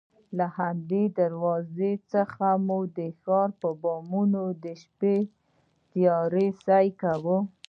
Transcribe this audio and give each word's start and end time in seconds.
له 0.37 0.45
همدې 0.57 1.03
دروازې 1.19 1.91
څخه 2.13 2.47
مو 2.67 2.79
د 2.97 2.99
ښار 3.21 3.49
پر 3.59 3.71
بامونو 3.83 4.43
د 4.63 4.65
شپې 4.81 5.17
تیاره 5.91 6.45
سیل 6.65 6.89
کاوه. 7.01 7.37